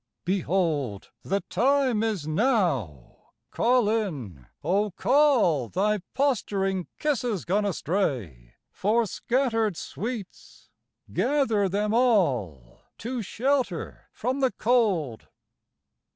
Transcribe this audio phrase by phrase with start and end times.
[0.25, 3.33] Behold, The time is now!
[3.51, 10.71] Call in, O call Thy posturing kisses gone astray For scattered sweets.
[11.13, 15.27] Gather them all To shelter from the cold.